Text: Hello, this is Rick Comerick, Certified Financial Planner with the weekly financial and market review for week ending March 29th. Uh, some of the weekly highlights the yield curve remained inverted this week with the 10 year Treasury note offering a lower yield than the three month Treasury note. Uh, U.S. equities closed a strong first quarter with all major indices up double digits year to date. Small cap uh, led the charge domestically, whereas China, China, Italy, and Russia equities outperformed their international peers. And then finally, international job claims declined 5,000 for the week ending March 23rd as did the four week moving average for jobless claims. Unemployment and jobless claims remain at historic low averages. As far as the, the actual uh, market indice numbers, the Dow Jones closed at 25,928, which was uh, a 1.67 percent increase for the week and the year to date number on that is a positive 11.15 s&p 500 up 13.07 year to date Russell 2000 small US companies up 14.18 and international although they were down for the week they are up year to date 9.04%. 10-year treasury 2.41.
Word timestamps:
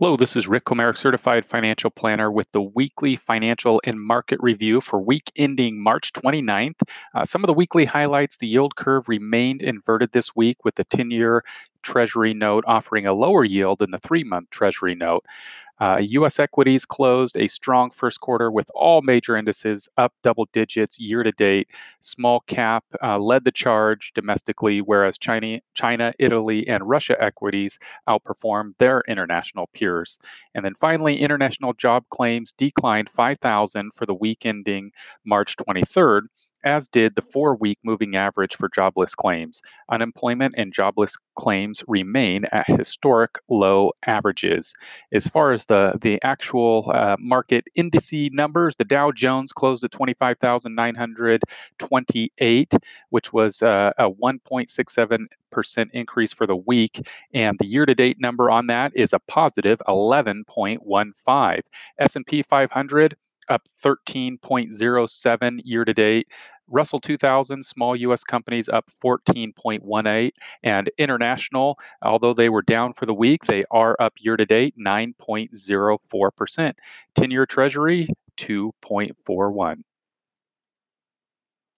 Hello, 0.00 0.16
this 0.16 0.34
is 0.34 0.48
Rick 0.48 0.64
Comerick, 0.64 0.96
Certified 0.96 1.46
Financial 1.46 1.88
Planner 1.88 2.28
with 2.28 2.50
the 2.50 2.60
weekly 2.60 3.14
financial 3.14 3.80
and 3.84 4.00
market 4.00 4.40
review 4.42 4.80
for 4.80 4.98
week 4.98 5.30
ending 5.36 5.80
March 5.80 6.12
29th. 6.14 6.82
Uh, 7.14 7.24
some 7.24 7.44
of 7.44 7.46
the 7.46 7.54
weekly 7.54 7.84
highlights 7.84 8.36
the 8.36 8.48
yield 8.48 8.74
curve 8.74 9.08
remained 9.08 9.62
inverted 9.62 10.10
this 10.10 10.34
week 10.34 10.64
with 10.64 10.74
the 10.74 10.82
10 10.82 11.12
year 11.12 11.44
Treasury 11.84 12.34
note 12.34 12.64
offering 12.66 13.06
a 13.06 13.12
lower 13.12 13.44
yield 13.44 13.78
than 13.78 13.90
the 13.90 13.98
three 13.98 14.24
month 14.24 14.50
Treasury 14.50 14.94
note. 14.94 15.24
Uh, 15.80 15.98
U.S. 16.00 16.38
equities 16.38 16.84
closed 16.84 17.36
a 17.36 17.48
strong 17.48 17.90
first 17.90 18.20
quarter 18.20 18.50
with 18.50 18.70
all 18.74 19.02
major 19.02 19.36
indices 19.36 19.88
up 19.98 20.12
double 20.22 20.48
digits 20.52 21.00
year 21.00 21.24
to 21.24 21.32
date. 21.32 21.68
Small 22.00 22.40
cap 22.46 22.84
uh, 23.02 23.18
led 23.18 23.44
the 23.44 23.50
charge 23.50 24.12
domestically, 24.14 24.80
whereas 24.80 25.18
China, 25.18 25.58
China, 25.74 26.12
Italy, 26.18 26.68
and 26.68 26.88
Russia 26.88 27.20
equities 27.22 27.78
outperformed 28.08 28.74
their 28.78 29.02
international 29.08 29.68
peers. 29.74 30.18
And 30.54 30.64
then 30.64 30.74
finally, 30.80 31.20
international 31.20 31.72
job 31.72 32.04
claims 32.08 32.52
declined 32.52 33.10
5,000 33.10 33.90
for 33.94 34.06
the 34.06 34.14
week 34.14 34.46
ending 34.46 34.92
March 35.24 35.56
23rd 35.56 36.22
as 36.64 36.88
did 36.88 37.14
the 37.14 37.22
four 37.22 37.54
week 37.56 37.78
moving 37.84 38.16
average 38.16 38.56
for 38.56 38.68
jobless 38.68 39.14
claims. 39.14 39.62
Unemployment 39.90 40.54
and 40.56 40.72
jobless 40.72 41.16
claims 41.36 41.84
remain 41.86 42.46
at 42.50 42.66
historic 42.66 43.38
low 43.48 43.92
averages. 44.06 44.74
As 45.12 45.28
far 45.28 45.52
as 45.52 45.66
the, 45.66 45.98
the 46.00 46.20
actual 46.22 46.90
uh, 46.92 47.16
market 47.20 47.66
indice 47.76 48.32
numbers, 48.32 48.74
the 48.76 48.84
Dow 48.84 49.12
Jones 49.12 49.52
closed 49.52 49.84
at 49.84 49.92
25,928, 49.92 52.72
which 53.10 53.32
was 53.32 53.62
uh, 53.62 53.92
a 53.98 54.10
1.67 54.10 55.26
percent 55.50 55.90
increase 55.92 56.32
for 56.32 56.46
the 56.48 56.56
week 56.56 57.06
and 57.32 57.56
the 57.60 57.66
year 57.66 57.86
to 57.86 57.94
date 57.94 58.16
number 58.18 58.50
on 58.50 58.66
that 58.66 58.90
is 58.96 59.12
a 59.12 59.20
positive 59.20 59.80
11.15 59.86 61.60
s&p 62.00 62.42
500 62.42 63.16
up 63.48 63.62
13.07 63.82 65.60
year 65.64 65.84
to 65.84 65.94
date 65.94 66.28
Russell 66.68 67.00
2000 67.00 67.64
small 67.64 67.94
US 67.96 68.24
companies 68.24 68.68
up 68.68 68.90
14.18 69.02 70.30
and 70.62 70.90
international 70.98 71.78
although 72.02 72.34
they 72.34 72.48
were 72.48 72.62
down 72.62 72.92
for 72.92 73.06
the 73.06 73.14
week 73.14 73.44
they 73.44 73.64
are 73.70 73.96
up 74.00 74.14
year 74.18 74.36
to 74.36 74.46
date 74.46 74.74
9.04%. 74.78 76.72
10-year 77.16 77.46
treasury 77.46 78.08
2.41. 78.36 79.82